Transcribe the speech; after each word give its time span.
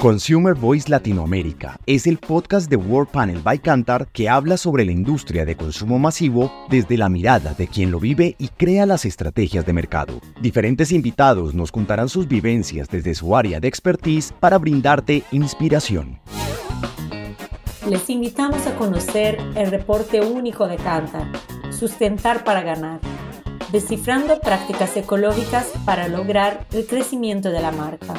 Consumer 0.00 0.54
Voice 0.54 0.88
Latinoamérica 0.88 1.80
es 1.84 2.06
el 2.06 2.18
podcast 2.18 2.70
de 2.70 2.76
World 2.76 3.10
Panel 3.10 3.40
by 3.42 3.58
Cantar 3.58 4.06
que 4.12 4.28
habla 4.28 4.56
sobre 4.56 4.84
la 4.84 4.92
industria 4.92 5.44
de 5.44 5.56
consumo 5.56 5.98
masivo 5.98 6.52
desde 6.70 6.96
la 6.96 7.08
mirada 7.08 7.52
de 7.54 7.66
quien 7.66 7.90
lo 7.90 7.98
vive 7.98 8.36
y 8.38 8.46
crea 8.46 8.86
las 8.86 9.04
estrategias 9.04 9.66
de 9.66 9.72
mercado. 9.72 10.20
Diferentes 10.40 10.92
invitados 10.92 11.52
nos 11.52 11.72
contarán 11.72 12.08
sus 12.08 12.28
vivencias 12.28 12.88
desde 12.88 13.16
su 13.16 13.36
área 13.36 13.58
de 13.58 13.66
expertise 13.66 14.32
para 14.38 14.56
brindarte 14.58 15.24
inspiración. 15.32 16.20
Les 17.88 18.08
invitamos 18.08 18.66
a 18.68 18.76
conocer 18.76 19.36
el 19.56 19.70
reporte 19.72 20.20
único 20.20 20.68
de 20.68 20.76
Cantar, 20.76 21.26
Sustentar 21.70 22.44
para 22.44 22.62
Ganar, 22.62 23.00
descifrando 23.72 24.38
prácticas 24.40 24.96
ecológicas 24.96 25.66
para 25.84 26.06
lograr 26.06 26.66
el 26.72 26.86
crecimiento 26.86 27.50
de 27.50 27.60
la 27.60 27.72
marca. 27.72 28.14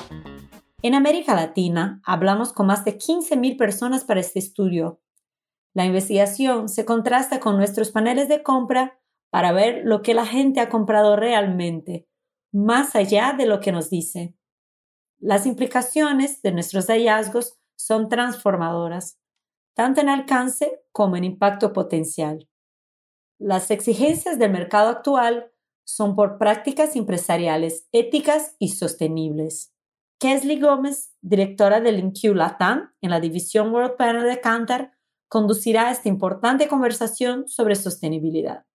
En 0.81 0.95
América 0.95 1.35
Latina 1.35 2.01
hablamos 2.05 2.53
con 2.53 2.67
más 2.67 2.85
de 2.85 2.97
15.000 2.97 3.57
personas 3.57 4.05
para 4.05 4.21
este 4.21 4.39
estudio. 4.39 5.01
La 5.73 5.83
investigación 5.83 6.69
se 6.69 6.85
contrasta 6.85 7.41
con 7.41 7.57
nuestros 7.57 7.91
paneles 7.91 8.29
de 8.29 8.43
compra 8.43 8.97
para 9.29 9.51
ver 9.51 9.81
lo 9.83 10.01
que 10.01 10.13
la 10.13 10.25
gente 10.25 10.61
ha 10.61 10.69
comprado 10.69 11.17
realmente, 11.17 12.07
más 12.53 12.95
allá 12.95 13.35
de 13.37 13.45
lo 13.45 13.59
que 13.59 13.73
nos 13.73 13.89
dice. 13.89 14.35
Las 15.19 15.45
implicaciones 15.45 16.41
de 16.41 16.53
nuestros 16.53 16.87
hallazgos 16.87 17.59
son 17.75 18.07
transformadoras, 18.07 19.19
tanto 19.75 19.99
en 19.99 20.07
alcance 20.07 20.81
como 20.93 21.17
en 21.17 21.25
impacto 21.25 21.73
potencial. 21.73 22.47
Las 23.37 23.69
exigencias 23.69 24.39
del 24.39 24.51
mercado 24.51 24.89
actual 24.89 25.51
son 25.83 26.15
por 26.15 26.37
prácticas 26.37 26.95
empresariales 26.95 27.87
éticas 27.91 28.55
y 28.59 28.69
sostenibles. 28.69 29.73
Kesley 30.19 30.59
Gómez, 30.59 31.15
directora 31.21 31.79
del 31.79 31.97
InQ 31.97 32.35
Latam 32.35 32.91
en 32.99 33.09
la 33.09 33.21
división 33.21 33.73
World 33.73 33.95
Panel 33.95 34.23
de 34.23 34.41
Cantar, 34.41 34.91
conducirá 35.29 35.91
esta 35.91 36.09
importante 36.09 36.67
conversación 36.67 37.47
sobre 37.47 37.75
sostenibilidad. 37.75 38.65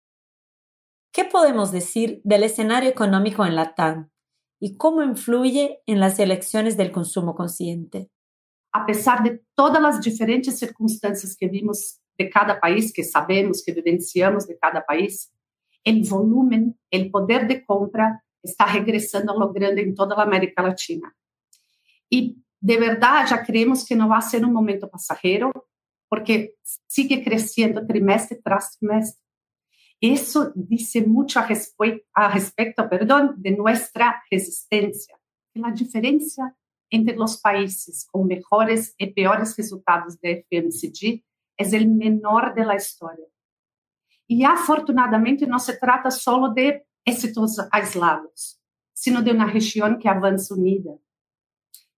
¿Qué 1.13 1.27
podemos 1.27 1.71
decir 1.71 2.23
del 2.25 2.45
escenario 2.45 2.89
económico 2.89 3.45
en 3.45 3.57
Latam 3.57 4.11
y 4.59 4.79
cómo 4.79 5.03
influye 5.03 5.83
en 5.85 6.01
las 6.01 6.19
elecciones 6.19 6.79
del 6.79 6.91
consumo 6.91 7.35
consciente? 7.35 8.09
A 8.73 8.87
pesar 8.87 9.23
de 9.23 9.45
todas 9.55 9.83
las 9.83 10.01
diferentes 10.01 10.59
circunstancias 10.59 11.37
que 11.37 11.49
vimos 11.49 12.01
de 12.17 12.31
cada 12.31 12.59
país, 12.59 12.91
que 12.91 13.05
sabemos, 13.05 13.63
que 13.63 13.73
vivenciamos 13.73 14.47
de 14.47 14.57
cada 14.59 14.83
país, 14.83 15.31
el 15.85 16.09
volumen, 16.09 16.81
el 16.91 17.11
poder 17.11 17.47
de 17.47 17.67
compra 17.67 18.25
está 18.43 18.65
regresando 18.65 19.33
a 19.33 19.37
lo 19.37 19.53
en 19.55 19.95
toda 19.95 20.17
la 20.17 20.23
América 20.23 20.63
Latina. 20.63 21.15
Y 22.09 22.43
de 22.61 22.79
verdad 22.79 23.27
ya 23.29 23.43
creemos 23.43 23.87
que 23.87 23.97
no 23.97 24.09
va 24.09 24.19
a 24.19 24.23
ser 24.23 24.45
un 24.45 24.53
momento 24.53 24.89
pasajero, 24.89 25.53
porque 26.09 26.55
sigue 26.87 27.23
creciendo 27.23 27.87
trimestre 27.87 28.41
tras 28.43 28.79
trimestre. 28.79 29.23
Eso 30.01 30.53
dice 30.55 31.03
mucho 31.03 31.41
a, 31.41 31.49
a 32.15 32.29
respecto 32.29 32.89
perdón, 32.89 33.35
de 33.37 33.53
nuestra 33.53 34.23
resistencia. 34.31 35.19
La 35.55 35.71
diferencia 35.71 36.57
entre 36.91 37.17
los 37.17 37.39
países 37.39 38.07
con 38.11 38.27
mejores 38.27 38.95
y 38.99 39.13
peores 39.13 39.57
resultados 39.57 40.21
de 40.21 40.47
FMCG 40.51 41.25
es 41.57 41.73
el 41.73 41.89
menor 41.89 42.55
de 42.55 42.65
la 42.65 42.77
historia. 42.77 43.27
Y 44.27 44.45
afortunadamente 44.45 45.47
no 45.47 45.59
se 45.59 45.77
trata 45.77 46.11
solo 46.11 46.53
de 46.53 46.87
éxitos 47.05 47.59
aislados, 47.71 48.61
sino 48.93 49.23
de 49.23 49.33
una 49.33 49.47
región 49.47 49.99
que 49.99 50.09
avanza 50.09 50.55
unida, 50.55 50.93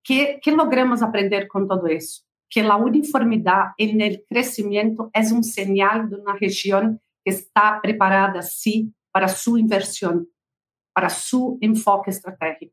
que, 0.05 0.37
que 0.37 0.51
logramos 0.51 1.01
aprender 1.01 1.47
com 1.47 1.67
todo 1.67 1.87
isso? 1.87 2.23
Que 2.49 2.59
a 2.61 2.77
uniformidade 2.77 3.73
no 3.79 4.25
crescimento 4.29 5.09
é 5.13 5.19
um 5.21 5.41
sinal 5.41 6.07
de 6.07 6.15
uma 6.15 6.33
região 6.33 6.97
que 7.23 7.31
está 7.31 7.79
preparada, 7.79 8.41
sim, 8.43 8.93
para 9.11 9.27
sua 9.27 9.59
inversão, 9.59 10.25
para 10.93 11.09
seu 11.09 11.57
enfoque 11.61 12.11
estratégico. 12.11 12.71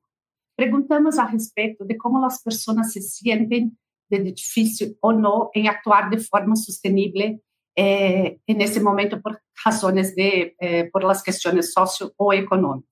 Perguntamos 0.57 1.19
a 1.19 1.25
respeito 1.25 1.85
de 1.87 1.95
como 1.97 2.23
as 2.25 2.43
pessoas 2.43 2.93
se 2.93 3.01
sentem 3.01 3.73
de 4.11 4.33
difícil 4.33 4.95
ou 5.01 5.13
não 5.13 5.51
em 5.55 5.69
actuar 5.69 6.11
de 6.11 6.19
forma 6.19 6.55
sustentável 6.55 7.41
eh, 7.77 8.37
nesse 8.47 8.79
momento 8.79 9.23
por 9.23 9.41
razões 9.65 10.15
de 10.15 10.55
eh, 10.61 10.91
por 10.93 11.03
as 11.07 11.23
questões 11.23 11.73
socio 11.73 12.13
ou 12.19 12.35
econômicas. 12.35 12.91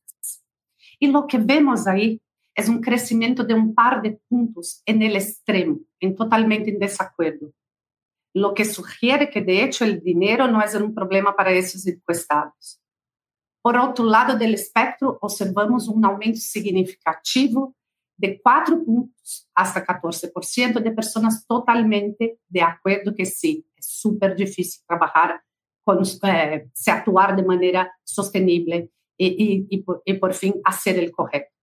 E 0.99 1.09
o 1.09 1.27
que 1.27 1.37
vemos 1.37 1.87
aí 1.87 2.19
es 2.61 2.69
un 2.69 2.81
crecimiento 2.81 3.43
de 3.45 3.55
un 3.55 3.75
par 3.75 4.03
de 4.03 4.21
puntos 4.29 4.83
en 4.87 5.03
el 5.03 5.17
extremo, 5.17 5.81
en 5.99 6.15
totalmente 6.15 6.71
en 6.71 6.79
desacuerdo. 6.79 7.53
Lo 8.35 8.55
que 8.55 8.65
sugiere 8.65 9.31
que 9.31 9.41
de 9.41 9.65
hecho 9.65 9.85
el 9.85 10.01
dinero 10.01 10.47
no 10.47 10.63
es 10.63 10.75
un 10.75 10.95
problema 10.95 11.35
para 11.35 11.51
esos 11.51 11.87
encuestados. 11.87 12.81
Por 13.63 13.77
otro 13.77 14.05
lado 14.05 14.39
del 14.39 14.55
espectro, 14.55 15.19
observamos 15.21 15.89
un 15.89 16.05
aumento 16.05 16.39
significativo 16.39 17.75
de 18.17 18.41
4 18.41 18.85
puntos 18.85 19.49
hasta 19.55 19.85
14% 19.85 20.81
de 20.81 20.91
personas 20.93 21.47
totalmente 21.47 22.39
de 22.49 22.63
acuerdo 22.63 23.15
que 23.15 23.25
sí, 23.25 23.67
es 23.77 23.87
súper 23.87 24.37
difícil 24.37 24.83
trabajar 24.87 25.43
con, 25.83 26.03
eh, 26.03 26.69
se 26.73 26.91
actuar 26.91 27.35
de 27.35 27.43
manera 27.43 27.91
sostenible 28.05 28.91
y, 29.17 29.27
y, 29.27 29.67
y, 29.71 29.83
por, 29.83 30.03
y 30.05 30.15
por 30.15 30.35
fin 30.35 30.55
hacer 30.65 30.99
el 30.99 31.11
correcto 31.11 31.60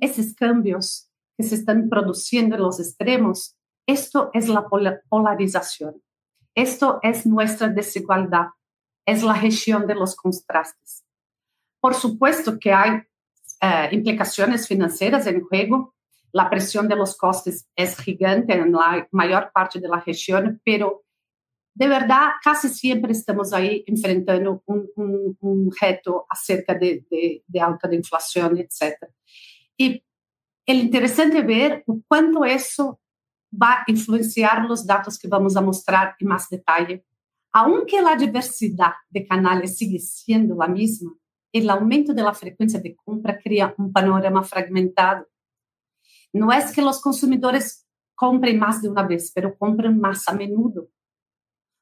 esos 0.00 0.34
cambios 0.34 1.10
que 1.36 1.44
se 1.44 1.54
están 1.54 1.88
produciendo 1.88 2.56
en 2.56 2.62
los 2.62 2.80
extremos, 2.80 3.56
esto 3.86 4.30
es 4.34 4.48
la 4.48 4.68
polarización, 5.08 6.02
esto 6.54 6.98
es 7.02 7.26
nuestra 7.26 7.68
desigualdad, 7.68 8.48
es 9.06 9.22
la 9.22 9.34
región 9.34 9.86
de 9.86 9.94
los 9.94 10.14
contrastes. 10.16 11.04
Por 11.80 11.94
supuesto 11.94 12.58
que 12.58 12.72
hay 12.72 13.02
eh, 13.60 13.88
implicaciones 13.92 14.66
financieras 14.66 15.26
en 15.26 15.42
juego, 15.42 15.94
la 16.32 16.50
presión 16.50 16.88
de 16.88 16.96
los 16.96 17.16
costes 17.16 17.66
es 17.74 17.96
gigante 17.96 18.52
en 18.52 18.72
la 18.72 19.08
mayor 19.12 19.50
parte 19.52 19.80
de 19.80 19.88
la 19.88 20.00
región, 20.00 20.60
pero 20.64 21.04
de 21.74 21.88
verdad 21.88 22.32
casi 22.42 22.68
siempre 22.68 23.12
estamos 23.12 23.52
ahí 23.52 23.84
enfrentando 23.86 24.62
un, 24.66 25.70
reto 25.80 26.26
acerca 26.28 26.74
de, 26.74 27.06
de, 27.10 27.42
de 27.46 27.60
alta 27.60 27.88
de 27.88 27.96
inflación, 27.96 28.58
etc. 28.58 28.96
Y 29.78 30.04
el 30.66 30.80
interesante 30.80 31.40
ver 31.40 31.84
cuánto 32.06 32.44
eso 32.44 33.00
va 33.50 33.74
a 33.80 33.84
influenciar 33.86 34.64
los 34.64 34.86
datos 34.86 35.18
que 35.18 35.28
vamos 35.28 35.56
a 35.56 35.62
mostrar 35.62 36.14
en 36.18 36.28
más 36.28 36.48
detalle. 36.50 37.06
Aunque 37.52 38.02
la 38.02 38.16
diversidad 38.16 38.92
de 39.08 39.26
canales 39.26 39.78
sigue 39.78 39.98
siendo 39.98 40.56
la 40.56 40.68
misma, 40.68 41.12
el 41.52 41.70
aumento 41.70 42.12
de 42.12 42.22
la 42.22 42.34
frecuencia 42.34 42.80
de 42.80 42.94
compra 42.96 43.38
crea 43.38 43.74
un 43.78 43.90
panorama 43.90 44.42
fragmentado. 44.42 45.26
No 46.32 46.52
es 46.52 46.72
que 46.72 46.82
los 46.82 47.00
consumidores 47.00 47.86
compren 48.14 48.58
más 48.58 48.82
de 48.82 48.90
una 48.90 49.04
vez, 49.04 49.32
pero 49.34 49.56
compran 49.56 49.98
más 49.98 50.28
a 50.28 50.34
menudo. 50.34 50.88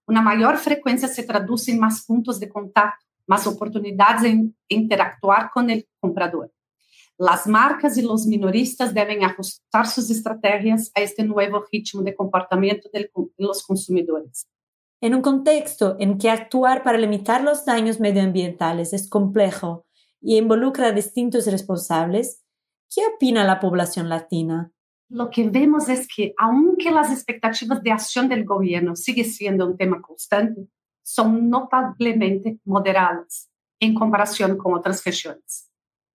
Una 0.07 0.23
mayor 0.23 0.57
frecuencia 0.59 1.09
se 1.09 1.25
traduce 1.25 1.73
en 1.73 1.81
más 1.81 2.05
puntos 2.05 2.39
de 2.39 2.49
contacto, 2.49 3.05
más 3.27 3.47
oportunidades 3.49 4.23
en 4.23 4.57
interactuar 4.69 5.51
con 5.53 5.69
el 5.69 5.89
comprador. 5.99 6.53
Las 7.19 7.47
marcas 7.47 7.97
y 7.97 8.03
los 8.03 8.27
minoristas 8.27 8.93
deben 8.93 9.25
ajustar 9.25 9.87
sus 9.87 10.11
estrategias 10.11 10.91
a 10.95 11.01
este 11.01 11.25
nuevo 11.25 11.65
ritmo 11.73 12.03
de 12.03 12.15
comportamiento 12.15 12.91
de 12.93 13.11
los 13.39 13.63
consumidores. 13.63 14.47
En 15.01 15.15
un 15.15 15.23
contexto 15.23 15.97
en 15.99 16.19
que 16.19 16.29
actuar 16.29 16.83
para 16.83 16.99
limitar 16.99 17.43
los 17.43 17.65
daños 17.65 18.01
medioambientales 18.01 18.93
es 18.93 19.09
complejo 19.09 19.87
y 20.21 20.37
involucra 20.37 20.89
a 20.89 20.93
distintos 20.93 21.47
responsables, 21.47 22.43
¿qué 22.95 23.03
opina 23.15 23.45
la 23.45 23.61
población 23.61 24.09
latina? 24.09 24.73
Lo 25.09 25.31
que 25.31 25.49
vemos 25.49 25.89
es 25.89 26.09
que, 26.09 26.35
aunque 26.37 26.91
las 26.91 27.11
expectativas 27.13 27.83
de 27.83 27.93
acción 27.93 28.29
del 28.29 28.45
gobierno 28.45 28.97
siguen 28.97 29.27
siendo 29.27 29.67
un 29.67 29.77
tema 29.77 30.03
constante, 30.03 30.69
son 31.03 31.49
notablemente 31.49 32.59
moderadas 32.65 33.49
en 33.79 33.95
comparación 33.95 34.57
con 34.57 34.75
otras 34.75 35.05
regiones. 35.05 35.66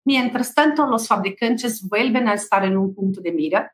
Mientras 0.04 0.54
tanto, 0.54 0.86
los 0.86 1.06
fabricantes 1.06 1.86
vuelven 1.88 2.28
a 2.28 2.34
estar 2.34 2.64
en 2.64 2.76
un 2.76 2.94
punto 2.94 3.20
de 3.20 3.32
mira, 3.32 3.72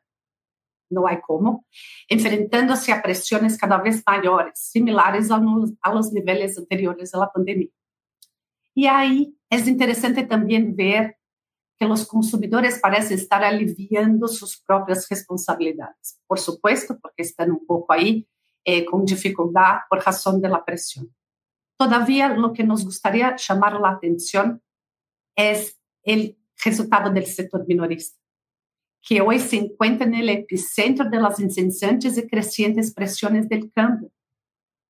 no 0.89 1.07
hay 1.07 1.19
cómo, 1.21 1.65
enfrentándose 2.07 2.91
a 2.91 3.01
presiones 3.01 3.57
cada 3.57 3.77
vez 3.77 4.03
mayores, 4.05 4.59
similares 4.59 5.29
a 5.31 5.37
los, 5.37 5.73
a 5.81 5.93
los 5.93 6.11
niveles 6.11 6.57
anteriores 6.57 7.13
a 7.13 7.19
la 7.19 7.31
pandemia. 7.31 7.69
Y 8.73 8.87
ahí 8.87 9.35
es 9.49 9.67
interesante 9.67 10.23
también 10.23 10.75
ver 10.75 11.17
que 11.77 11.85
los 11.85 12.05
consumidores 12.05 12.79
parecen 12.79 13.17
estar 13.17 13.43
aliviando 13.43 14.27
sus 14.27 14.61
propias 14.61 15.07
responsabilidades. 15.09 16.19
Por 16.27 16.39
supuesto, 16.39 16.99
porque 16.99 17.21
están 17.23 17.51
un 17.51 17.65
poco 17.65 17.93
ahí 17.93 18.27
eh, 18.65 18.83
con 18.85 19.05
dificultad 19.05 19.79
por 19.89 20.03
razón 20.03 20.41
de 20.41 20.49
la 20.49 20.63
presión. 20.65 21.15
Todavía 21.77 22.29
lo 22.29 22.51
que 22.51 22.65
nos 22.65 22.83
gustaría 22.83 23.35
llamar 23.37 23.79
la 23.79 23.91
atención 23.91 24.61
es 25.37 25.78
el 26.13 26.37
resultado 26.63 27.11
del 27.11 27.25
sector 27.25 27.65
minorista. 27.67 28.17
que 29.01 29.21
hoy 29.21 29.39
se 29.39 29.55
encuentra 29.55 30.05
en 30.05 30.13
el 30.13 30.29
epicentro 30.29 31.09
de 31.09 31.21
las 31.21 31.39
incesantes 31.39 32.17
y 32.17 32.27
crecientes 32.27 32.93
presiones 32.93 33.47
del 33.47 33.71
cambio. 33.71 34.11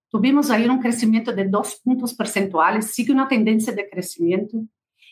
Tuvimos 0.09 0.49
ahí 0.49 0.67
un 0.67 0.79
crecimiento 0.79 1.31
de 1.31 1.45
dos 1.45 1.79
puntos 1.83 2.15
percentuales, 2.15 2.87
sigue 2.87 3.13
una 3.13 3.27
tendencia 3.27 3.71
de 3.71 3.87
crecimiento, 3.87 4.57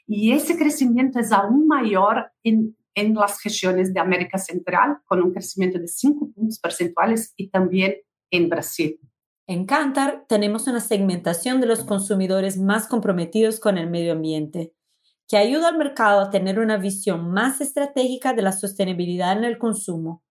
y 0.07 0.31
ese 0.31 0.57
crecimiento 0.57 1.19
es 1.19 1.31
aún 1.31 1.68
mayor 1.68 2.31
en, 2.42 2.75
en 2.95 3.13
las 3.13 3.44
regiones 3.44 3.94
de 3.94 4.00
América 4.00 4.39
Central, 4.39 4.98
con 5.06 5.21
un 5.21 5.31
crecimiento 5.31 5.77
de 5.77 5.88
cinco 5.88 6.31
puntos 6.33 6.57
percentuales, 6.57 7.33
y 7.38 7.50
también 7.50 7.98
en 8.31 8.50
Brasil. 8.50 9.00
En 9.45 9.65
Cantar 9.65 10.25
tenemos 10.27 10.68
una 10.68 10.80
segmentación 10.80 11.62
de 11.62 11.68
los 11.68 11.83
consumidores 11.83 12.57
más 12.57 12.88
comprometidos 12.88 13.60
con 13.60 13.77
el 13.77 13.89
medio 13.89 14.13
ambiente, 14.13 14.74
que 15.27 15.38
ayuda 15.38 15.69
al 15.69 15.77
mercado 15.77 16.21
a 16.21 16.29
tener 16.29 16.59
una 16.59 16.77
visión 16.77 17.31
más 17.31 17.59
estratégica 17.59 18.33
de 18.33 18.41
la 18.41 18.53
sostenibilidad 18.53 19.38
en 19.38 19.44
el 19.44 19.57
consumo. 19.57 20.24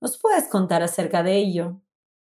¿Nos 0.00 0.18
puedes 0.18 0.48
contar 0.48 0.82
acerca 0.82 1.22
de 1.22 1.36
ello? 1.36 1.80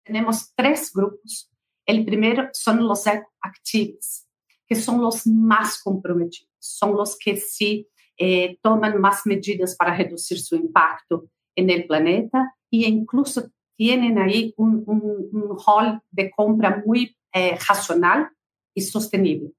Tenemos 0.05 0.53
tres 0.55 0.93
grupos. 0.93 1.51
El 1.87 2.05
primero 2.05 2.49
son 2.53 2.87
los 2.87 3.07
activos, 3.07 4.27
que 4.67 4.75
son 4.75 5.01
los 5.01 5.27
más 5.27 5.81
comprometidos, 5.83 6.53
son 6.59 6.97
los 6.97 7.17
que 7.17 7.37
sí 7.37 7.89
eh, 8.19 8.59
toman 8.63 9.01
más 9.01 9.23
medidas 9.25 9.77
para 9.77 9.97
reducir 9.97 10.41
su 10.41 10.57
impacto 10.57 11.29
en 11.55 11.71
el 11.71 11.87
planeta 11.87 12.55
e 12.71 12.89
incluso 12.89 13.51
tienen 13.77 14.19
ahí 14.19 14.55
un, 14.57 14.83
un, 14.87 15.57
hall 15.67 16.01
de 16.11 16.31
compra 16.31 16.83
muy 16.85 17.17
eh, 17.33 17.59
racional 17.69 18.31
y 18.75 18.81
sostenible. 18.81 19.53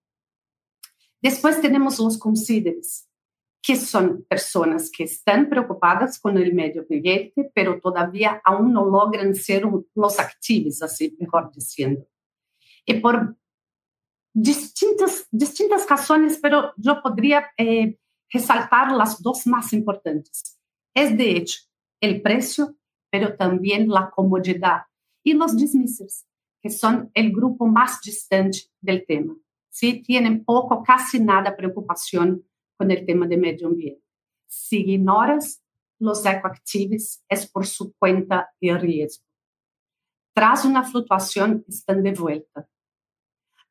Después 1.21 1.61
tenemos 1.61 1.99
los 1.99 2.17
consideres, 2.17 3.09
que 3.61 3.75
son 3.75 4.25
personas 4.29 4.89
que 4.89 5.03
están 5.03 5.49
preocupadas 5.49 6.19
con 6.19 6.37
el 6.37 6.53
medio 6.53 6.81
ambiente, 6.81 7.51
pero 7.53 7.79
todavía 7.81 8.41
aún 8.45 8.71
no 8.71 8.85
logran 8.85 9.35
ser 9.35 9.63
los 9.95 10.19
activos, 10.19 10.81
así 10.81 11.15
mejor 11.19 11.51
diciendo. 11.51 12.05
Y 12.85 12.95
por 12.95 13.35
distintas, 14.33 15.27
distintas 15.31 15.89
razones, 15.89 16.39
pero 16.41 16.73
yo 16.77 17.01
podría 17.01 17.47
eh, 17.57 17.97
resaltar 18.31 18.91
las 18.91 19.21
dos 19.21 19.45
más 19.47 19.73
importantes. 19.73 20.59
Es 20.93 21.17
de 21.17 21.31
hecho 21.31 21.59
el 21.99 22.21
precio 22.21 22.77
pero 23.09 23.35
también 23.35 23.89
la 23.89 24.09
comodidad. 24.09 24.83
Y 25.23 25.33
los 25.33 25.57
dismissers, 25.57 26.25
que 26.61 26.69
son 26.69 27.09
el 27.13 27.31
grupo 27.31 27.65
más 27.67 28.01
distante 28.01 28.59
del 28.81 29.05
tema. 29.05 29.35
¿Sí? 29.77 30.01
Tienen 30.01 30.43
poco, 30.43 30.81
casi 30.81 31.19
nada 31.19 31.55
preocupación 31.55 32.43
con 32.75 32.89
el 32.89 33.05
tema 33.05 33.27
de 33.27 33.37
medio 33.37 33.67
ambiente. 33.67 34.03
Si 34.47 34.77
ignoras 34.93 35.63
los 35.99 36.25
ecoactives, 36.25 37.23
es 37.29 37.45
por 37.47 37.67
su 37.67 37.93
cuenta 37.93 38.49
y 38.59 38.73
riesgo. 38.73 39.23
Tras 40.33 40.65
una 40.65 40.83
fluctuación, 40.83 41.63
están 41.67 42.01
de 42.01 42.13
vuelta. 42.13 42.67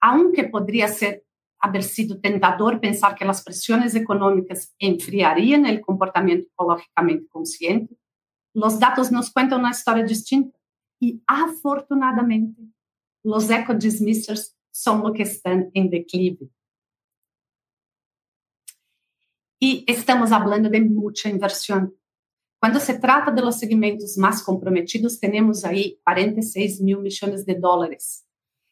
Aunque 0.00 0.44
podría 0.44 0.86
ser 0.86 1.24
haber 1.58 1.82
sido 1.82 2.20
tentador 2.20 2.78
pensar 2.80 3.16
que 3.16 3.24
las 3.24 3.42
presiones 3.42 3.94
económicas 3.96 4.74
enfriarían 4.78 5.66
el 5.66 5.80
comportamiento 5.80 6.48
ecológicamente 6.52 7.26
consciente, 7.28 7.96
los 8.54 8.78
datos 8.78 9.10
nos 9.10 9.32
cuentan 9.32 9.60
una 9.60 9.70
historia 9.70 10.04
distinta. 10.04 10.56
Y 11.00 11.22
afortunadamente, 11.26 12.62
los 13.24 13.50
eco-dismissers 13.50 14.55
son 14.76 15.02
los 15.02 15.12
que 15.12 15.22
están 15.22 15.70
en 15.72 15.88
declive. 15.88 16.50
Y 19.58 19.84
estamos 19.86 20.32
hablando 20.32 20.68
de 20.68 20.80
mucha 20.82 21.30
inversión. 21.30 21.94
Cuando 22.60 22.78
se 22.78 22.98
trata 22.98 23.30
de 23.30 23.40
los 23.40 23.58
segmentos 23.58 24.18
más 24.18 24.42
comprometidos, 24.42 25.18
tenemos 25.18 25.64
ahí 25.64 25.98
46 26.04 26.80
mil 26.82 26.98
millones 26.98 27.46
de 27.46 27.54
dólares. 27.54 28.26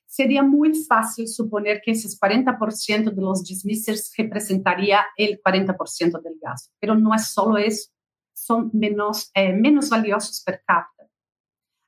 Sería 0.07 0.43
muy 0.43 0.75
fácil 0.85 1.27
suponer 1.27 1.81
que 1.83 1.93
esos 1.93 2.21
40% 2.21 3.11
de 3.11 3.23
los 3.23 3.43
dismissers 3.43 4.13
representaría 4.17 5.05
el 5.17 5.41
40% 5.43 6.23
del 6.23 6.35
gasto, 6.41 6.73
pero 6.79 6.95
no 6.95 7.15
es 7.15 7.29
solo 7.29 7.57
eso 7.57 7.91
son 8.35 8.71
menos, 8.75 9.31
eh, 9.35 9.53
menos 9.53 9.89
valiosos 9.89 10.43
per 10.43 10.63
capita. 10.67 11.09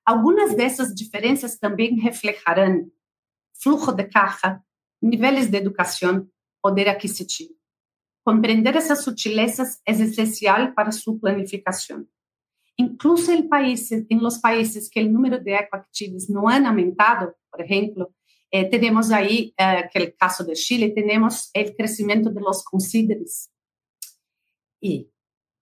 Algunas 0.05 0.57
de 0.57 0.65
esas 0.65 0.95
diferencias 0.95 1.59
también 1.59 2.01
reflejarán 2.01 2.93
flujo 3.59 3.93
de 3.93 4.09
caja, 4.09 4.65
niveles 5.01 5.51
de 5.51 5.59
educación, 5.59 6.33
poder 6.61 6.89
adquisitivo. 6.89 7.55
Comprender 8.23 8.77
esas 8.77 9.05
sutilezas 9.05 9.81
es 9.85 10.01
esencial 10.01 10.75
para 10.75 10.91
su 10.91 11.21
planificación. 11.21 12.11
Incluso 12.77 13.33
en, 13.33 13.49
países, 13.49 14.05
en 14.09 14.23
los 14.23 14.39
países 14.39 14.91
que 14.91 15.01
el 15.01 15.13
número 15.13 15.39
de 15.39 15.55
ecoactivos 15.55 16.29
no 16.29 16.49
han 16.49 16.67
aumentado, 16.67 17.37
por 17.51 17.63
ejemplo, 17.63 18.13
eh, 18.51 18.69
ahí, 19.13 19.55
eh, 19.57 19.89
que 19.93 19.99
el 19.99 20.17
caso 20.17 20.45
de 20.45 20.55
Chile, 20.55 20.91
tenemos 20.91 21.51
el 21.53 21.75
crecimiento 21.75 22.31
de 22.31 22.41
los 22.41 22.65
consideres. 22.65 23.51
Y 24.81 25.11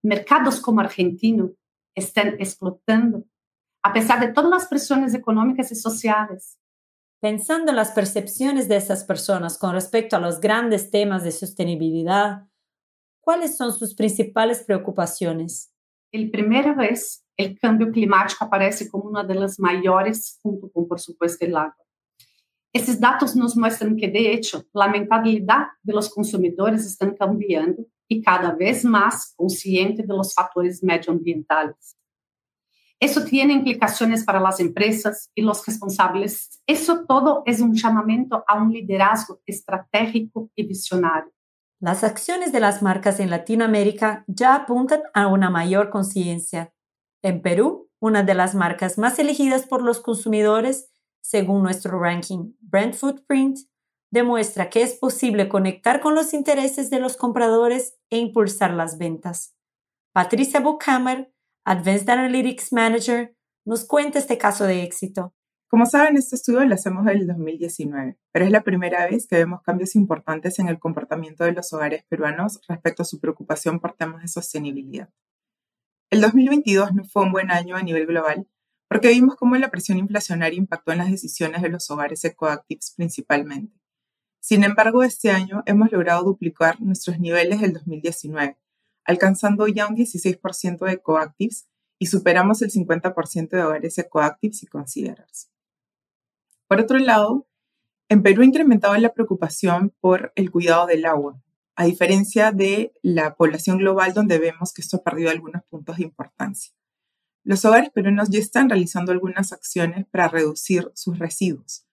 mercados 0.02 0.60
como 0.60 0.80
argentino 0.80 1.52
están 1.94 2.36
explotando, 2.38 3.24
a 3.82 3.92
pesar 3.92 4.20
de 4.20 4.32
todas 4.32 4.50
las 4.50 4.66
presiones 4.66 5.14
económicas 5.14 5.70
y 5.70 5.74
sociales. 5.74 6.58
Pensando 7.24 7.70
en 7.70 7.76
las 7.76 7.92
percepciones 7.92 8.68
de 8.68 8.76
esas 8.76 9.02
personas 9.02 9.56
con 9.56 9.72
respecto 9.72 10.14
a 10.14 10.20
los 10.20 10.42
grandes 10.42 10.90
temas 10.90 11.24
de 11.24 11.30
sostenibilidad, 11.30 12.46
¿cuáles 13.22 13.56
son 13.56 13.72
sus 13.72 13.94
principales 13.94 14.62
preocupaciones? 14.62 15.72
El 16.12 16.30
primera 16.30 16.74
vez, 16.74 17.24
el 17.38 17.58
cambio 17.58 17.90
climático 17.90 18.44
aparece 18.44 18.90
como 18.90 19.04
una 19.04 19.24
de 19.24 19.36
las 19.36 19.58
mayores, 19.58 20.38
junto 20.42 20.70
con, 20.70 20.86
por 20.86 21.00
supuesto, 21.00 21.46
el 21.46 21.56
agua. 21.56 21.86
Esses 22.74 23.00
dados 23.00 23.34
nos 23.34 23.56
mostram 23.56 23.96
que, 23.96 24.08
de 24.08 24.30
hecho, 24.30 24.62
a 24.74 24.86
mentalidade 24.86 25.70
dos 25.82 26.10
consumidores 26.10 26.84
está 26.84 27.10
cambiando 27.14 27.86
e 28.10 28.20
cada 28.20 28.54
vez 28.54 28.84
mais 28.84 29.32
consciente 29.34 30.02
dos 30.02 30.34
fatores 30.34 30.82
medioambientais. 30.82 31.96
Isso 33.04 33.22
tem 33.22 33.52
implicações 33.52 34.24
para 34.24 34.40
as 34.48 34.60
empresas 34.60 35.28
e 35.36 35.44
os 35.44 35.62
responsáveis. 35.66 36.48
Isso 36.66 37.04
todo 37.06 37.42
é 37.46 37.52
um 37.62 37.74
chamamento 37.74 38.42
a 38.48 38.56
um 38.56 38.70
liderazgo 38.70 39.38
estratégico 39.46 40.50
e 40.56 40.62
visionário. 40.62 41.30
Las 41.82 42.02
acciones 42.02 42.50
de 42.50 42.60
las 42.60 42.80
marcas 42.80 43.20
en 43.20 43.28
Latinoamérica 43.28 44.24
ya 44.26 44.54
apuntan 44.54 45.02
a 45.12 45.26
una 45.26 45.50
mayor 45.50 45.90
conciencia. 45.90 46.72
En 47.22 47.42
Perú, 47.42 47.90
una 48.00 48.22
de 48.22 48.32
las 48.32 48.54
marcas 48.54 48.96
más 48.96 49.18
elegidas 49.18 49.66
por 49.66 49.82
los 49.82 50.00
consumidores, 50.00 50.90
según 51.20 51.62
nuestro 51.62 52.00
ranking 52.00 52.54
Brand 52.60 52.94
Footprint, 52.94 53.58
demuestra 54.10 54.70
que 54.70 54.80
es 54.80 54.94
posible 54.94 55.50
conectar 55.50 56.00
con 56.00 56.14
los 56.14 56.32
intereses 56.32 56.88
de 56.88 57.00
los 57.00 57.18
compradores 57.18 57.98
e 58.08 58.16
impulsar 58.16 58.72
las 58.72 58.96
ventas. 58.96 59.54
Patricia 60.14 60.60
Buchhammer, 60.60 61.33
Advanced 61.66 62.10
Analytics 62.10 62.74
Manager, 62.74 63.34
nos 63.64 63.86
cuenta 63.86 64.18
este 64.18 64.36
caso 64.36 64.64
de 64.64 64.82
éxito. 64.82 65.34
Como 65.66 65.86
saben, 65.86 66.18
este 66.18 66.36
estudio 66.36 66.62
lo 66.66 66.74
hacemos 66.74 67.06
del 67.06 67.26
2019, 67.26 68.18
pero 68.32 68.44
es 68.44 68.50
la 68.50 68.62
primera 68.62 69.06
vez 69.06 69.26
que 69.26 69.36
vemos 69.36 69.62
cambios 69.62 69.96
importantes 69.96 70.58
en 70.58 70.68
el 70.68 70.78
comportamiento 70.78 71.44
de 71.44 71.52
los 71.52 71.72
hogares 71.72 72.04
peruanos 72.06 72.60
respecto 72.68 73.02
a 73.02 73.06
su 73.06 73.18
preocupación 73.18 73.80
por 73.80 73.94
temas 73.94 74.20
de 74.20 74.28
sostenibilidad. 74.28 75.08
El 76.10 76.20
2022 76.20 76.94
no 76.94 77.04
fue 77.04 77.22
un 77.22 77.32
buen 77.32 77.50
año 77.50 77.76
a 77.76 77.82
nivel 77.82 78.06
global 78.06 78.46
porque 78.86 79.08
vimos 79.08 79.34
cómo 79.34 79.56
la 79.56 79.70
presión 79.70 79.96
inflacionaria 79.96 80.58
impactó 80.58 80.92
en 80.92 80.98
las 80.98 81.10
decisiones 81.10 81.62
de 81.62 81.70
los 81.70 81.90
hogares 81.90 82.22
ecoactives 82.26 82.92
principalmente. 82.94 83.74
Sin 84.38 84.64
embargo, 84.64 85.02
este 85.02 85.30
año 85.30 85.62
hemos 85.64 85.90
logrado 85.90 86.24
duplicar 86.24 86.78
nuestros 86.82 87.18
niveles 87.18 87.62
del 87.62 87.72
2019, 87.72 88.58
alcanzando 89.04 89.66
ya 89.68 89.86
un 89.86 89.96
16% 89.96 90.86
de 90.86 90.92
ecoactives 90.92 91.66
y 91.98 92.06
superamos 92.06 92.62
el 92.62 92.70
50% 92.70 93.48
de 93.50 93.62
hogares 93.62 93.98
ecoactives 93.98 94.62
y 94.62 94.66
considerers. 94.66 95.50
Por 96.66 96.80
otro 96.80 96.98
lado, 96.98 97.46
en 98.08 98.22
Perú 98.22 98.42
ha 98.42 98.46
incrementado 98.46 98.96
la 98.96 99.12
preocupación 99.12 99.94
por 100.00 100.32
el 100.36 100.50
cuidado 100.50 100.86
del 100.86 101.04
agua, 101.04 101.40
a 101.76 101.84
diferencia 101.84 102.52
de 102.52 102.92
la 103.02 103.34
población 103.34 103.78
global 103.78 104.14
donde 104.14 104.38
vemos 104.38 104.72
que 104.72 104.82
esto 104.82 104.98
ha 104.98 105.02
perdido 105.02 105.30
algunos 105.30 105.62
puntos 105.64 105.96
de 105.96 106.04
importancia. 106.04 106.72
Los 107.42 107.64
hogares 107.64 107.90
peruanos 107.90 108.30
ya 108.30 108.38
están 108.38 108.68
realizando 108.68 109.12
algunas 109.12 109.52
acciones 109.52 110.06
para 110.06 110.28
reducir 110.28 110.90
sus 110.94 111.18
residuos, 111.18 111.84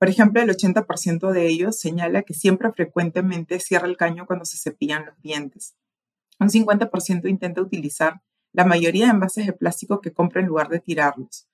por 0.00 0.08
ejemplo, 0.08 0.40
el 0.40 0.48
80% 0.48 1.30
de 1.30 1.46
ellos 1.46 1.78
señala 1.78 2.22
que 2.22 2.32
siempre 2.32 2.72
frecuentemente 2.72 3.60
cierra 3.60 3.86
el 3.86 3.98
caño 3.98 4.24
cuando 4.26 4.46
se 4.46 4.56
cepillan 4.56 5.04
los 5.04 5.20
dientes. 5.20 5.76
Un 6.40 6.48
50% 6.48 7.28
intenta 7.28 7.60
utilizar 7.60 8.22
la 8.52 8.64
mayoría 8.64 9.04
de 9.04 9.12
envases 9.12 9.46
de 9.46 9.52
plástico 9.52 10.00
que 10.00 10.12
compra 10.12 10.40
en 10.40 10.48
lugar 10.48 10.68
de 10.68 10.80
tirarlos. 10.80 11.46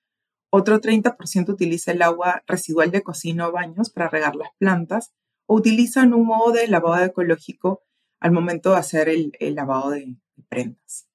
Otro 0.49 0.79
30% 0.79 1.49
utiliza 1.49 1.91
el 1.91 2.01
agua 2.01 2.41
residual 2.47 2.89
de 2.89 3.03
cocina 3.03 3.47
o 3.47 3.51
baños 3.51 3.89
para 3.89 4.09
regar 4.09 4.35
las 4.35 4.49
plantas 4.57 5.13
o 5.45 5.55
utilizan 5.55 6.13
un 6.13 6.25
modo 6.25 6.53
de 6.53 6.67
lavado 6.67 7.03
ecológico 7.03 7.83
al 8.19 8.31
momento 8.31 8.71
de 8.71 8.77
hacer 8.77 9.09
el, 9.09 9.33
lavado 9.55 9.91
de 9.91 10.15
prendas. 10.47 11.07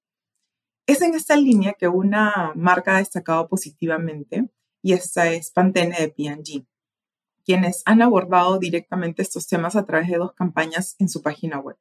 Es 0.87 1.00
en 1.00 1.14
esta 1.14 1.37
línea 1.37 1.73
que 1.73 1.88
una 1.88 2.52
marca 2.55 2.97
ha 2.97 2.99
destacado 2.99 3.49
positivamente 3.49 4.50
y 4.83 4.93
esta 4.93 5.31
es 5.33 5.50
Pantene 5.50 5.97
de 5.99 6.12
P&G, 6.12 6.67
quienes 7.45 7.83
han 7.87 8.02
abordado 8.02 8.59
directamente 8.59 9.23
estos 9.23 9.47
temas 9.47 9.76
a 9.76 9.87
través 9.87 10.09
de 10.09 10.19
dos 10.19 10.35
campañas 10.35 10.95
en 10.99 11.09
su 11.09 11.23
página 11.23 11.59
web. 11.59 11.79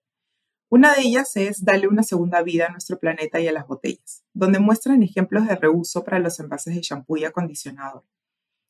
Una 0.71 0.93
de 0.93 1.01
ellas 1.01 1.35
es 1.35 1.65
Darle 1.65 1.89
una 1.89 2.01
segunda 2.01 2.41
vida 2.43 2.67
a 2.67 2.71
nuestro 2.71 2.97
planeta 2.97 3.41
y 3.41 3.47
a 3.49 3.51
las 3.51 3.67
botellas, 3.67 4.23
donde 4.33 4.59
muestran 4.59 5.03
ejemplos 5.03 5.45
de 5.45 5.57
reuso 5.57 6.01
para 6.05 6.17
los 6.17 6.39
envases 6.39 6.73
de 6.73 6.79
shampoo 6.81 7.17
y 7.17 7.25
acondicionador. 7.25 8.05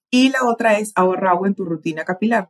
Y 0.10 0.30
la 0.30 0.40
otra 0.46 0.80
es 0.80 0.94
Ahorra 0.96 1.30
agua 1.30 1.48
en 1.48 1.54
tu 1.54 1.64
rutina 1.64 2.04
capilar, 2.04 2.50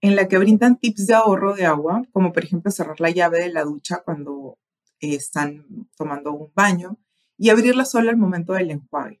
en 0.00 0.14
la 0.14 0.28
que 0.28 0.38
brindan 0.38 0.78
tips 0.78 1.08
de 1.08 1.14
ahorro 1.14 1.54
de 1.54 1.66
agua, 1.66 2.04
como 2.12 2.32
por 2.32 2.44
ejemplo 2.44 2.70
cerrar 2.70 3.00
la 3.00 3.10
llave 3.10 3.40
de 3.40 3.48
la 3.48 3.64
ducha 3.64 4.00
cuando 4.04 4.58
están 5.00 5.66
tomando 5.96 6.32
un 6.32 6.52
baño 6.54 6.96
y 7.36 7.50
abrirla 7.50 7.86
sola 7.86 8.12
al 8.12 8.16
momento 8.16 8.52
del 8.52 8.70
enjuague. 8.70 9.20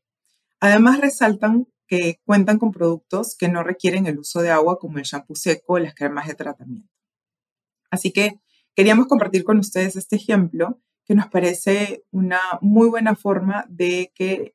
Además, 0.60 1.00
resaltan 1.00 1.66
que 1.88 2.20
cuentan 2.24 2.60
con 2.60 2.70
productos 2.70 3.36
que 3.36 3.48
no 3.48 3.64
requieren 3.64 4.06
el 4.06 4.20
uso 4.20 4.40
de 4.40 4.52
agua 4.52 4.78
como 4.78 4.98
el 4.98 5.04
shampoo 5.04 5.34
seco 5.34 5.72
o 5.72 5.78
las 5.80 5.96
cremas 5.96 6.28
de 6.28 6.34
tratamiento. 6.34 6.94
Así 7.90 8.12
que 8.12 8.38
queríamos 8.74 9.06
compartir 9.06 9.44
con 9.44 9.58
ustedes 9.58 9.96
este 9.96 10.16
ejemplo 10.16 10.80
que 11.04 11.14
nos 11.14 11.28
parece 11.28 12.04
una 12.10 12.40
muy 12.60 12.88
buena 12.88 13.14
forma 13.14 13.64
de 13.68 14.12
que 14.14 14.54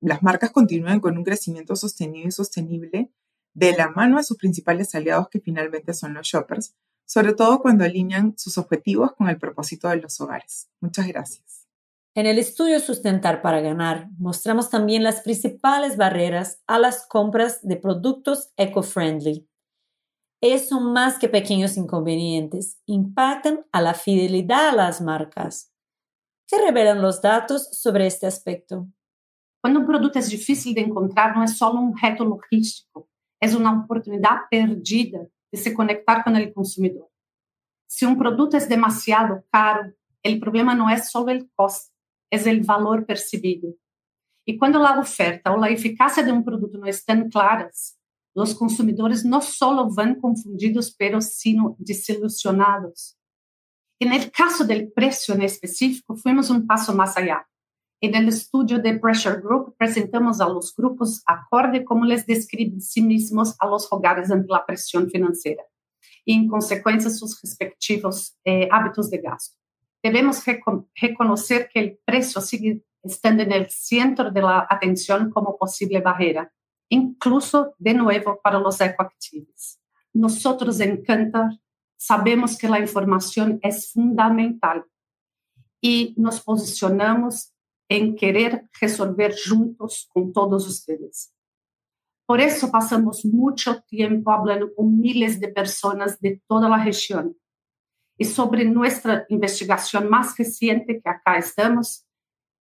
las 0.00 0.22
marcas 0.22 0.50
continúen 0.50 1.00
con 1.00 1.16
un 1.16 1.24
crecimiento 1.24 1.76
sostenido 1.76 2.28
y 2.28 2.32
sostenible 2.32 3.10
de 3.54 3.72
la 3.72 3.90
mano 3.90 4.18
de 4.18 4.24
sus 4.24 4.36
principales 4.36 4.94
aliados 4.94 5.28
que 5.28 5.40
finalmente 5.40 5.94
son 5.94 6.14
los 6.14 6.26
shoppers, 6.26 6.74
sobre 7.06 7.34
todo 7.34 7.60
cuando 7.60 7.84
alinean 7.84 8.34
sus 8.36 8.58
objetivos 8.58 9.12
con 9.12 9.28
el 9.28 9.38
propósito 9.38 9.88
de 9.88 9.96
los 9.96 10.20
hogares. 10.20 10.68
Muchas 10.80 11.06
gracias. 11.06 11.68
En 12.16 12.26
el 12.26 12.38
estudio 12.38 12.78
Sustentar 12.80 13.42
para 13.42 13.60
Ganar 13.60 14.08
mostramos 14.18 14.70
también 14.70 15.02
las 15.02 15.22
principales 15.22 15.96
barreras 15.96 16.62
a 16.66 16.78
las 16.78 17.06
compras 17.06 17.60
de 17.62 17.76
productos 17.76 18.52
eco-friendly. 18.56 19.48
Ellos 20.46 20.68
son 20.68 20.92
más 20.92 21.18
que 21.18 21.30
pequeños 21.30 21.78
inconvenientes, 21.78 22.78
impactan 22.84 23.64
a 23.72 23.80
la 23.80 23.94
fidelidad 23.94 24.68
a 24.68 24.72
las 24.72 25.00
marcas. 25.00 25.72
¿Qué 26.46 26.58
revelan 26.60 27.00
los 27.00 27.22
datos 27.22 27.70
sobre 27.72 28.06
este 28.06 28.26
aspecto? 28.26 28.86
Cuando 29.62 29.80
un 29.80 29.86
producto 29.86 30.18
es 30.18 30.28
difícil 30.28 30.74
de 30.74 30.82
encontrar, 30.82 31.34
no 31.34 31.42
es 31.42 31.56
solo 31.56 31.80
un 31.80 31.96
reto 31.96 32.26
logístico, 32.26 33.08
es 33.40 33.54
una 33.54 33.72
oportunidad 33.72 34.40
perdida 34.50 35.20
de 35.50 35.58
se 35.58 35.72
conectar 35.72 36.22
con 36.22 36.36
el 36.36 36.52
consumidor. 36.52 37.08
Si 37.86 38.04
un 38.04 38.18
producto 38.18 38.58
es 38.58 38.68
demasiado 38.68 39.46
caro, 39.50 39.94
el 40.22 40.38
problema 40.40 40.74
no 40.74 40.90
es 40.90 41.10
solo 41.10 41.32
el 41.32 41.50
costo, 41.54 41.90
es 42.30 42.46
el 42.46 42.60
valor 42.60 43.06
percibido. 43.06 43.70
Y 44.44 44.58
cuando 44.58 44.78
la 44.78 45.00
oferta 45.00 45.54
o 45.54 45.56
la 45.56 45.70
eficacia 45.70 46.22
de 46.22 46.32
un 46.32 46.44
producto 46.44 46.76
no 46.76 46.84
están 46.84 47.30
claras, 47.30 47.98
los 48.34 48.54
consumidores 48.54 49.24
no 49.24 49.40
solo 49.40 49.88
van 49.90 50.20
confundidos, 50.20 50.94
pero 50.96 51.20
sino 51.20 51.76
desilusionados. 51.78 53.16
En 54.00 54.12
el 54.12 54.30
caso 54.30 54.64
del 54.64 54.92
precio 54.92 55.34
en 55.34 55.42
específico, 55.42 56.16
fuimos 56.16 56.50
un 56.50 56.66
paso 56.66 56.94
más 56.94 57.16
allá. 57.16 57.46
En 58.00 58.14
el 58.14 58.28
estudio 58.28 58.78
de 58.78 58.98
Pressure 58.98 59.40
Group, 59.40 59.76
presentamos 59.78 60.40
a 60.40 60.48
los 60.48 60.74
grupos 60.74 61.22
acorde 61.26 61.84
como 61.84 62.04
les 62.04 62.26
describen 62.26 62.80
sí 62.80 63.00
mismos 63.00 63.54
a 63.58 63.66
los 63.66 63.90
hogares 63.90 64.30
ante 64.30 64.52
la 64.52 64.66
presión 64.66 65.08
financiera 65.08 65.62
y, 66.24 66.34
en 66.34 66.48
consecuencia, 66.48 67.08
sus 67.08 67.40
respectivos 67.40 68.36
eh, 68.44 68.68
hábitos 68.70 69.10
de 69.10 69.18
gasto 69.18 69.56
debemos 70.04 70.44
reconocer 71.00 71.70
que 71.72 71.80
el 71.80 71.98
precio 72.04 72.42
sigue 72.42 72.82
estando 73.02 73.42
en 73.42 73.52
el 73.52 73.70
centro 73.70 74.30
de 74.30 74.42
la 74.42 74.66
atención 74.68 75.30
como 75.30 75.56
posible 75.56 76.00
barrera, 76.00 76.52
incluso 76.88 77.74
de 77.78 77.94
nuevo 77.94 78.40
para 78.42 78.58
los 78.58 78.80
ecoactivos. 78.80 79.80
Nosotros 80.12 80.80
en 80.80 81.02
Cantar 81.02 81.58
sabemos 81.96 82.56
que 82.58 82.68
la 82.68 82.78
información 82.78 83.58
es 83.62 83.92
fundamental 83.92 84.84
y 85.80 86.14
nos 86.16 86.40
posicionamos 86.40 87.52
en 87.88 88.16
querer 88.16 88.68
resolver 88.80 89.34
juntos 89.46 90.08
con 90.12 90.32
todos 90.32 90.66
ustedes. 90.66 91.34
Por 92.26 92.40
eso 92.40 92.70
pasamos 92.70 93.24
mucho 93.24 93.82
tiempo 93.82 94.30
hablando 94.30 94.74
con 94.74 94.98
miles 94.98 95.40
de 95.40 95.48
personas 95.48 96.18
de 96.20 96.42
toda 96.46 96.68
la 96.68 96.82
región 96.82 97.36
y 98.16 98.24
sobre 98.24 98.64
nuestra 98.64 99.26
investigación 99.28 100.08
más 100.08 100.36
reciente 100.38 101.00
que 101.02 101.08
acá 101.08 101.36
estamos, 101.36 102.06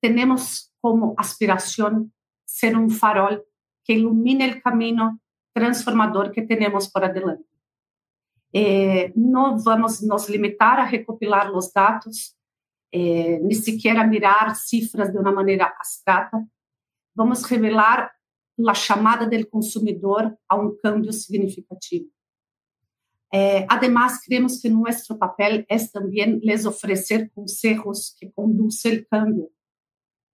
tenemos 0.01 0.73
como 0.81 1.13
aspiración 1.17 2.13
ser 2.43 2.75
un 2.75 2.89
farol 2.89 3.45
que 3.83 3.93
ilumine 3.93 4.45
el 4.45 4.61
camino 4.61 5.19
transformador 5.53 6.31
que 6.31 6.41
tenemos 6.41 6.89
por 6.89 7.05
adelante. 7.05 7.47
Eh, 8.51 9.11
no 9.15 9.57
vamos 9.63 10.03
nos 10.03 10.29
limitar 10.29 10.79
a 10.79 10.89
recopilar 10.89 11.49
los 11.49 11.73
datos, 11.73 12.37
eh, 12.91 13.39
ni 13.41 13.55
siquiera 13.55 14.05
mirar 14.05 14.55
cifras 14.55 15.11
de 15.11 15.19
una 15.19 15.31
manera 15.31 15.73
abstrata. 15.79 16.45
Vamos 17.15 17.49
revelar 17.49 18.11
la 18.57 18.73
llamada 18.73 19.25
del 19.25 19.49
consumidor 19.49 20.37
a 20.47 20.55
un 20.55 20.77
cambio 20.81 21.11
significativo. 21.11 22.09
Eh, 23.31 23.65
además, 23.67 24.21
creemos 24.23 24.61
que 24.61 24.69
nuestro 24.69 25.17
papel 25.17 25.65
es 25.67 25.91
también 25.91 26.39
les 26.43 26.67
ofrecer 26.67 27.31
consejos 27.31 28.15
que 28.19 28.31
conducen 28.31 28.93
el 28.93 29.07
cambio. 29.07 29.49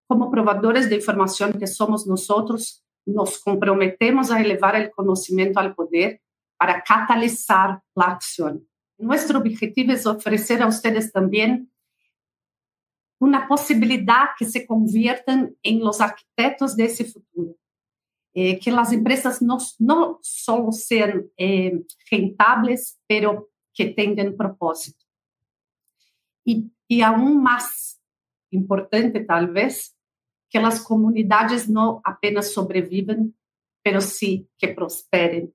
Como 0.05 0.29
probadores 0.29 0.89
de 0.89 0.97
información 0.97 1.53
que 1.57 1.67
somos 1.67 2.05
nosotros, 2.05 2.83
nos 3.05 3.39
comprometemos 3.39 4.31
a 4.31 4.41
elevar 4.41 4.75
el 4.75 4.91
conocimiento 4.91 5.59
al 5.59 5.75
poder 5.75 6.21
para 6.57 6.81
catalizar 6.81 7.81
la 7.95 8.05
acción. 8.05 8.67
Nuestro 8.97 9.39
objetivo 9.39 9.93
es 9.93 10.05
ofrecer 10.05 10.61
a 10.61 10.67
ustedes 10.67 11.11
también 11.11 11.71
una 13.19 13.47
posibilidad 13.47 14.29
que 14.37 14.45
se 14.45 14.65
conviertan 14.65 15.55
en 15.63 15.79
los 15.79 16.01
arquitectos 16.01 16.75
de 16.75 16.85
ese 16.85 17.05
futuro. 17.05 17.55
Eh, 18.33 18.59
que 18.59 18.71
las 18.71 18.93
empresas 18.93 19.41
no, 19.41 19.57
no 19.79 20.19
solo 20.21 20.71
sean 20.71 21.29
eh, 21.35 21.81
rentables, 22.11 22.99
pero 23.07 23.49
que 23.73 23.87
tengan 23.87 24.35
propósito. 24.37 25.03
Y, 26.45 26.71
y 26.87 27.01
aún 27.01 27.41
más 27.41 28.01
importante, 28.51 29.21
tal 29.21 29.47
vez, 29.47 29.95
que 30.49 30.59
las 30.59 30.81
comunidades 30.81 31.69
no 31.69 32.01
apenas 32.03 32.51
sobrevivan, 32.51 33.35
pero 33.83 34.01
sí 34.01 34.49
que 34.57 34.69
prosperen. 34.69 35.53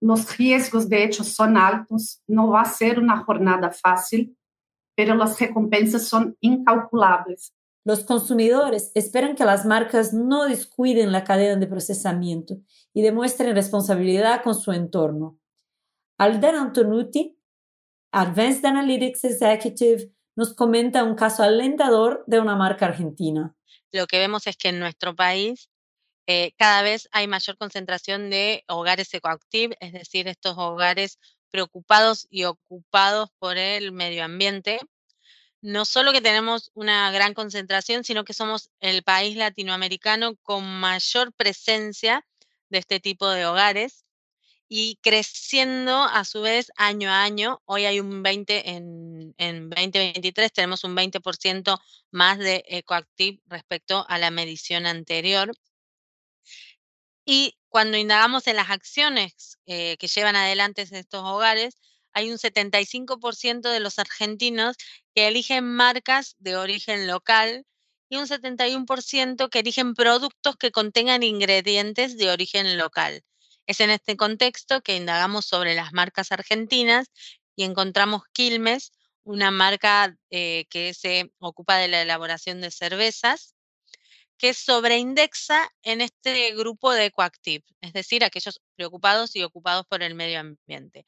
Los 0.00 0.36
riesgos, 0.36 0.88
de 0.88 1.04
hecho, 1.04 1.22
son 1.22 1.56
altos, 1.56 2.22
no 2.26 2.48
va 2.48 2.62
a 2.62 2.64
ser 2.64 2.98
una 2.98 3.18
jornada 3.18 3.70
fácil, 3.70 4.36
pero 4.96 5.14
las 5.14 5.38
recompensas 5.38 6.08
son 6.08 6.36
incalculables. 6.40 7.52
Los 7.84 8.04
consumidores 8.04 8.92
esperan 8.94 9.34
que 9.34 9.44
las 9.44 9.64
marcas 9.64 10.12
no 10.12 10.44
descuiden 10.44 11.12
la 11.12 11.24
cadena 11.24 11.56
de 11.56 11.66
procesamiento 11.66 12.58
y 12.92 13.02
demuestren 13.02 13.54
responsabilidad 13.54 14.42
con 14.42 14.54
su 14.54 14.72
entorno. 14.72 15.38
Alden 16.18 16.54
Antonuti, 16.54 17.38
Advanced 18.12 18.64
Analytics 18.64 19.24
Executive, 19.24 20.12
nos 20.36 20.54
comenta 20.54 21.04
un 21.04 21.14
caso 21.14 21.42
alentador 21.42 22.24
de 22.26 22.40
una 22.40 22.56
marca 22.56 22.86
argentina. 22.86 23.54
Lo 23.92 24.06
que 24.06 24.18
vemos 24.18 24.46
es 24.46 24.56
que 24.56 24.68
en 24.68 24.78
nuestro 24.78 25.14
país 25.14 25.68
eh, 26.26 26.52
cada 26.56 26.82
vez 26.82 27.08
hay 27.12 27.26
mayor 27.26 27.56
concentración 27.56 28.30
de 28.30 28.64
hogares 28.68 29.12
ecoactive, 29.14 29.76
es 29.80 29.92
decir, 29.92 30.28
estos 30.28 30.56
hogares 30.56 31.18
preocupados 31.50 32.26
y 32.30 32.44
ocupados 32.44 33.30
por 33.38 33.56
el 33.56 33.92
medio 33.92 34.24
ambiente 34.24 34.80
no 35.62 35.84
solo 35.84 36.12
que 36.12 36.20
tenemos 36.20 36.70
una 36.74 37.10
gran 37.10 37.34
concentración, 37.34 38.04
sino 38.04 38.24
que 38.24 38.32
somos 38.32 38.70
el 38.80 39.02
país 39.02 39.36
latinoamericano 39.36 40.36
con 40.42 40.64
mayor 40.64 41.32
presencia 41.34 42.26
de 42.70 42.78
este 42.78 43.00
tipo 43.00 43.28
de 43.28 43.46
hogares 43.46 44.04
y 44.72 44.98
creciendo 45.02 46.04
a 46.04 46.24
su 46.24 46.42
vez 46.42 46.70
año 46.76 47.10
a 47.10 47.24
año. 47.24 47.60
Hoy 47.66 47.86
hay 47.86 47.98
un 47.98 48.22
20, 48.22 48.70
en, 48.70 49.34
en 49.36 49.68
2023 49.68 50.52
tenemos 50.52 50.84
un 50.84 50.94
20% 50.96 51.76
más 52.12 52.38
de 52.38 52.62
Ecoactive 52.68 53.40
respecto 53.46 54.06
a 54.08 54.18
la 54.18 54.30
medición 54.30 54.86
anterior. 54.86 55.50
Y 57.24 57.58
cuando 57.68 57.98
indagamos 57.98 58.46
en 58.46 58.56
las 58.56 58.70
acciones 58.70 59.58
eh, 59.66 59.96
que 59.96 60.06
llevan 60.06 60.36
adelante 60.36 60.82
estos 60.82 61.24
hogares, 61.24 61.76
hay 62.12 62.30
un 62.30 62.38
75% 62.38 63.72
de 63.72 63.80
los 63.80 63.98
argentinos 63.98 64.76
que 65.16 65.26
eligen 65.26 65.64
marcas 65.64 66.36
de 66.38 66.56
origen 66.56 67.08
local 67.08 67.66
y 68.08 68.18
un 68.18 68.26
71% 68.26 69.48
que 69.50 69.58
eligen 69.58 69.94
productos 69.94 70.56
que 70.56 70.70
contengan 70.70 71.24
ingredientes 71.24 72.16
de 72.16 72.30
origen 72.30 72.78
local. 72.78 73.24
Es 73.66 73.80
en 73.80 73.90
este 73.90 74.16
contexto 74.16 74.80
que 74.82 74.96
indagamos 74.96 75.46
sobre 75.46 75.74
las 75.74 75.92
marcas 75.92 76.32
argentinas 76.32 77.10
y 77.56 77.64
encontramos 77.64 78.22
Quilmes, 78.32 78.92
una 79.22 79.50
marca 79.50 80.16
eh, 80.30 80.66
que 80.70 80.94
se 80.94 81.32
ocupa 81.38 81.76
de 81.76 81.88
la 81.88 82.02
elaboración 82.02 82.60
de 82.60 82.70
cervezas, 82.70 83.54
que 84.38 84.54
sobreindexa 84.54 85.68
en 85.82 86.00
este 86.00 86.54
grupo 86.54 86.92
de 86.92 87.06
Ecoactive, 87.06 87.64
es 87.82 87.92
decir, 87.92 88.24
aquellos 88.24 88.60
preocupados 88.74 89.36
y 89.36 89.42
ocupados 89.42 89.84
por 89.86 90.02
el 90.02 90.14
medio 90.14 90.40
ambiente. 90.40 91.04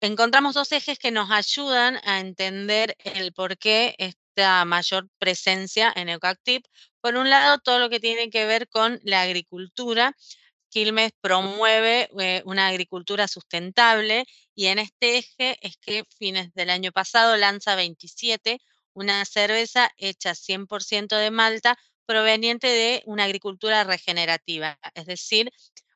Encontramos 0.00 0.54
dos 0.54 0.70
ejes 0.72 0.98
que 0.98 1.10
nos 1.10 1.30
ayudan 1.30 2.00
a 2.04 2.20
entender 2.20 2.96
el 3.04 3.32
por 3.32 3.58
qué 3.58 3.94
esta 3.98 4.64
mayor 4.64 5.08
presencia 5.18 5.92
en 5.94 6.08
Ecoactive. 6.08 6.62
Por 7.00 7.16
un 7.16 7.28
lado, 7.28 7.58
todo 7.58 7.78
lo 7.78 7.90
que 7.90 8.00
tiene 8.00 8.30
que 8.30 8.46
ver 8.46 8.68
con 8.68 9.00
la 9.02 9.22
agricultura 9.22 10.16
Quilmes 10.72 11.12
promueve 11.20 12.08
eh, 12.18 12.42
una 12.46 12.68
agricultura 12.68 13.28
sustentable 13.28 14.24
y 14.54 14.68
en 14.68 14.78
este 14.78 15.18
eje 15.18 15.58
es 15.60 15.76
que 15.76 16.04
fines 16.18 16.54
del 16.54 16.70
año 16.70 16.92
pasado 16.92 17.36
lanza 17.36 17.74
27, 17.76 18.58
una 18.94 19.22
cerveza 19.26 19.90
hecha 19.98 20.34
100% 20.34 21.18
de 21.18 21.30
malta 21.30 21.78
proveniente 22.06 22.68
de 22.68 23.02
una 23.04 23.24
agricultura 23.24 23.84
regenerativa, 23.84 24.78
es 24.94 25.04
decir, 25.04 25.52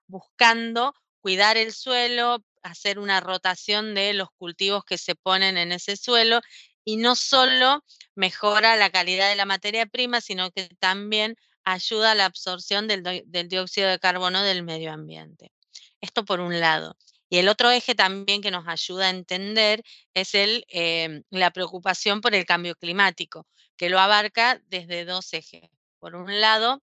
buscando 0.09 0.93
cuidar 1.21 1.57
el 1.57 1.73
suelo, 1.73 2.45
hacer 2.63 2.99
una 2.99 3.21
rotación 3.21 3.95
de 3.95 4.13
los 4.13 4.29
cultivos 4.37 4.85
que 4.85 4.99
se 4.99 5.15
ponen 5.15 5.57
en 5.57 5.73
ese 5.73 5.97
suelo 5.97 6.41
y 6.85 6.99
no 6.99 7.17
solo 7.17 7.83
mejora 8.15 8.77
la 8.77 8.91
calidad 8.91 9.31
de 9.31 9.37
la 9.37 9.47
materia 9.47 9.87
prima, 9.87 10.21
sino 10.21 10.51
que 10.51 10.69
también 10.79 11.35
ayuda 11.67 12.13
a 12.13 12.15
la 12.15 12.27
absorción 12.27 12.87
del, 12.89 13.03
dióxido 13.49 13.91
de 13.91 13.99
carbono 13.99 14.43
del 14.43 14.63
medio 14.63 14.93
ambiente. 14.93 15.53
Esto 16.01 16.25
por 16.25 16.41
un 16.41 16.61
lado. 16.61 16.97
Y 17.29 17.39
el 17.39 17.49
otro 17.49 17.71
eje 17.71 17.97
también 17.97 18.41
que 18.41 18.53
nos 18.53 18.69
ayuda 18.69 19.07
a 19.07 19.11
entender 19.11 19.83
es 20.15 20.35
el, 20.35 20.65
em, 20.69 21.25
la 21.31 21.51
preocupación 21.51 22.21
por 22.21 22.35
el 22.37 22.47
cambio 22.47 22.77
climático, 22.77 23.47
que 23.77 23.91
lo 23.91 23.99
abarca 23.99 24.61
desde 24.69 25.05
dos 25.05 25.33
ejes. 25.33 25.69
Por 25.99 26.15
un 26.15 26.41
lado, 26.41 26.83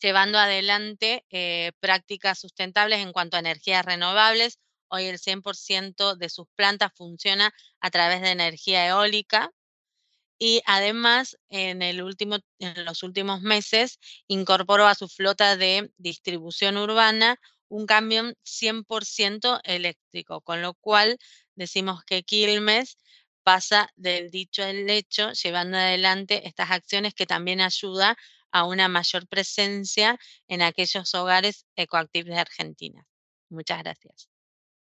llevando 0.00 0.38
adelante 0.38 1.26
eh, 1.30 1.72
prácticas 1.80 2.38
sustentables 2.38 3.00
en 3.00 3.12
cuanto 3.12 3.36
a 3.36 3.40
energías 3.40 3.84
renovables. 3.84 4.58
Hoy 4.88 5.06
el 5.06 5.18
100% 5.18 6.14
de 6.16 6.28
sus 6.28 6.46
plantas 6.54 6.92
funciona 6.94 7.52
a 7.80 7.90
través 7.90 8.20
de 8.20 8.30
energía 8.30 8.86
eólica, 8.86 9.50
y 10.44 10.60
además 10.66 11.38
en, 11.50 11.82
el 11.82 12.02
último, 12.02 12.38
en 12.58 12.84
los 12.84 13.04
últimos 13.04 13.42
meses 13.42 14.00
incorporó 14.26 14.88
a 14.88 14.96
su 14.96 15.06
flota 15.06 15.56
de 15.56 15.92
distribución 15.98 16.76
urbana 16.78 17.38
un 17.68 17.86
camión 17.86 18.34
100% 18.44 19.60
eléctrico, 19.62 20.40
con 20.40 20.60
lo 20.60 20.74
cual 20.74 21.16
decimos 21.54 22.02
que 22.04 22.24
Quilmes 22.24 22.98
pasa 23.44 23.88
del 23.94 24.32
dicho 24.32 24.64
al 24.64 24.90
hecho, 24.90 25.30
llevando 25.30 25.76
adelante 25.76 26.48
estas 26.48 26.72
acciones 26.72 27.14
que 27.14 27.24
también 27.24 27.60
ayuda 27.60 28.16
a 28.50 28.64
una 28.64 28.88
mayor 28.88 29.28
presencia 29.28 30.18
en 30.48 30.62
aquellos 30.62 31.14
hogares 31.14 31.66
ecoactivos 31.76 32.30
de 32.30 32.40
Argentina. 32.40 33.06
Muchas 33.48 33.78
gracias. 33.78 34.28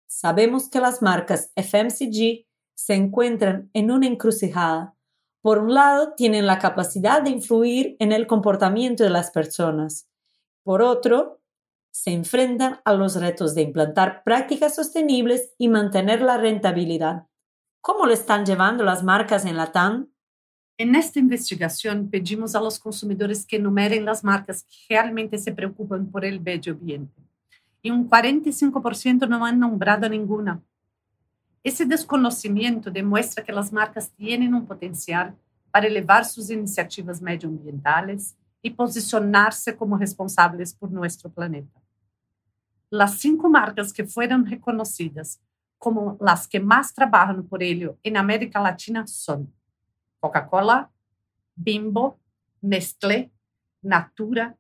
Sabemos 0.07 0.69
que 0.69 0.79
las 0.79 1.01
marcas 1.01 1.51
FMCG 1.57 2.47
se 2.75 2.93
encuentran 2.93 3.69
en 3.73 3.91
una 3.91 4.07
encrucijada 4.07 4.95
por 5.41 5.60
un 5.60 5.74
lado, 5.74 6.13
tienen 6.15 6.46
la 6.46 6.60
capacidad 6.60 7.22
de 7.22 7.29
influir 7.29 7.96
en 8.00 8.12
el 8.12 8.27
comportamiento 8.27 9.03
de 9.03 9.10
las 9.10 9.31
personas. 9.31 10.10
Por 10.63 10.81
otro, 10.81 11.41
se 11.91 12.12
enfrentan 12.12 12.81
a 12.84 12.93
los 12.93 13.15
retos 13.15 13.55
de 13.55 13.62
implantar 13.62 14.24
prácticas 14.24 14.75
sostenibles 14.75 15.53
y 15.58 15.69
mantener 15.69 16.22
la 16.22 16.38
rentabilidad. 16.38 17.27
¿Cómo 17.81 18.05
lo 18.05 18.13
están 18.13 18.46
llevando 18.46 18.84
las 18.84 19.03
marcas 19.03 19.46
en 19.46 19.58
la 19.58 19.72
TAM? 19.72 20.10
En 20.77 20.96
esta 20.96 21.19
investigación 21.19 22.10
pedimos 22.10 22.55
a 22.55 22.62
los 22.62 22.79
consumidores 22.79 23.46
que 23.46 23.58
enumeren 23.58 24.05
las 24.05 24.24
marcas 24.24 24.63
que 24.63 24.96
realmente 24.96 25.38
se 25.38 25.51
preocupan 25.53 26.10
por 26.12 26.25
el 26.25 26.39
medio 26.39 26.74
ambiente. 26.74 27.22
Y 27.81 27.92
un 27.92 28.09
45% 28.09 29.27
no 29.27 29.46
han 29.46 29.59
nombrado 29.59 30.07
ninguna. 30.09 30.61
Esse 31.63 31.85
desconhecimento 31.85 32.89
demonstra 32.89 33.43
que 33.43 33.51
as 33.51 33.72
marcas 33.72 34.07
têm 34.09 34.53
um 34.53 34.65
potencial 34.65 35.33
para 35.72 35.85
elevar 35.85 36.24
suas 36.25 36.50
iniciativas 36.50 37.19
medioambientais 37.19 38.35
e 38.63 38.69
posicionar-se 38.69 39.74
como 39.74 39.95
responsáveis 39.95 40.74
por 40.74 40.91
nosso 40.91 41.29
planeta. 41.29 41.79
As 42.91 43.11
cinco 43.11 43.50
marcas 43.50 43.91
que 43.91 44.05
foram 44.05 44.43
reconhecidas 44.43 45.39
como 45.77 46.17
as 46.22 46.45
que 46.45 46.59
mais 46.59 46.91
trabalham 46.91 47.43
por 47.43 47.61
ele 47.61 47.93
em 48.03 48.17
América 48.17 48.59
Latina 48.59 49.05
são 49.07 49.48
Coca-Cola, 50.19 50.89
Bimbo, 51.55 52.19
Nestlé, 52.61 53.29
Natura 53.81 54.57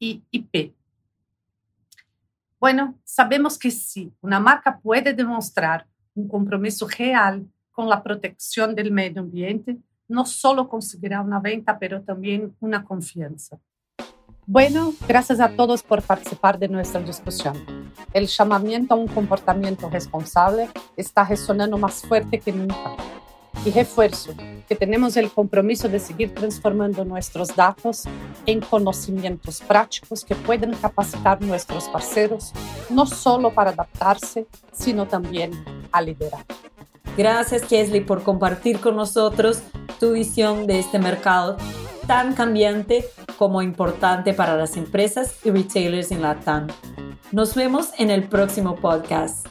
e 0.00 0.22
IP. 0.32 0.74
Bueno, 2.60 2.96
sabemos 3.04 3.56
que 3.56 3.72
se 3.72 4.12
uma 4.22 4.38
marca 4.38 4.70
pode 4.70 5.12
demonstrar 5.12 5.84
un 6.14 6.28
compromiso 6.28 6.86
real 6.88 7.46
con 7.70 7.88
la 7.88 8.02
protección 8.02 8.74
del 8.74 8.92
medio 8.92 9.22
ambiente, 9.22 9.78
no 10.08 10.26
solo 10.26 10.68
conseguirá 10.68 11.20
una 11.22 11.40
venta, 11.40 11.78
pero 11.78 12.02
también 12.02 12.54
una 12.60 12.84
confianza. 12.84 13.58
Bueno, 14.44 14.92
gracias 15.06 15.40
a 15.40 15.54
todos 15.56 15.82
por 15.82 16.02
participar 16.02 16.58
de 16.58 16.68
nuestra 16.68 17.00
discusión. 17.00 17.54
El 18.12 18.26
llamamiento 18.26 18.94
a 18.94 18.96
un 18.96 19.08
comportamiento 19.08 19.88
responsable 19.88 20.68
está 20.96 21.24
resonando 21.24 21.78
más 21.78 22.02
fuerte 22.02 22.40
que 22.40 22.52
nunca. 22.52 22.96
Y 23.64 23.70
refuerzo 23.70 24.34
que 24.68 24.74
tenemos 24.74 25.16
el 25.16 25.30
compromiso 25.30 25.88
de 25.88 26.00
seguir 26.00 26.34
transformando 26.34 27.04
nuestros 27.04 27.54
datos 27.54 28.04
en 28.44 28.60
conocimientos 28.60 29.60
prácticos 29.60 30.24
que 30.24 30.34
pueden 30.34 30.72
capacitar 30.74 31.40
nuestros 31.40 31.88
parceros, 31.88 32.52
no 32.90 33.06
solo 33.06 33.54
para 33.54 33.70
adaptarse, 33.70 34.46
sino 34.72 35.06
también 35.06 35.52
a 35.92 36.02
liderar. 36.02 36.44
Gracias, 37.16 37.62
Kesley, 37.62 38.00
por 38.00 38.22
compartir 38.22 38.80
con 38.80 38.96
nosotros 38.96 39.62
tu 40.00 40.12
visión 40.12 40.66
de 40.66 40.78
este 40.78 40.98
mercado 40.98 41.56
tan 42.06 42.34
cambiante 42.34 43.04
como 43.38 43.62
importante 43.62 44.34
para 44.34 44.56
las 44.56 44.76
empresas 44.76 45.36
y 45.44 45.50
retailers 45.50 46.10
en 46.10 46.22
la 46.22 46.40
TAM. 46.40 46.68
Nos 47.30 47.54
vemos 47.54 47.90
en 47.98 48.10
el 48.10 48.28
próximo 48.28 48.76
podcast. 48.76 49.46